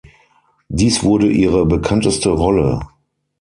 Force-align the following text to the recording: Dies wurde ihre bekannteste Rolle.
Dies 0.69 1.03
wurde 1.03 1.27
ihre 1.29 1.67
bekannteste 1.67 2.29
Rolle. 2.31 2.79